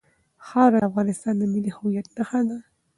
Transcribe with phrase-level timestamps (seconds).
[0.47, 2.57] خاوره د افغانستان د ملي هویت نښه ده.